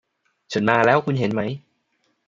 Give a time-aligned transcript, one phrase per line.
[0.51, 1.41] ฉันมาแล้ว คุณเห็นไหม